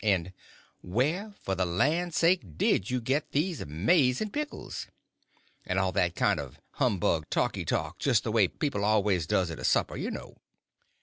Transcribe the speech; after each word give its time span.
and 0.03 0.33
"Where, 0.81 1.35
for 1.43 1.53
the 1.53 1.63
land's 1.63 2.17
sake, 2.17 2.57
did 2.57 2.89
you 2.89 2.99
get 2.99 3.33
these 3.33 3.61
amaz'n 3.61 4.31
pickles?" 4.33 4.87
and 5.63 5.77
all 5.77 5.91
that 5.91 6.15
kind 6.15 6.39
of 6.39 6.59
humbug 6.71 7.29
talky 7.29 7.65
talk, 7.65 7.99
just 7.99 8.23
the 8.23 8.31
way 8.31 8.47
people 8.47 8.83
always 8.83 9.27
does 9.27 9.51
at 9.51 9.59
a 9.59 9.63
supper, 9.63 9.95
you 9.95 10.09
know. 10.09 10.37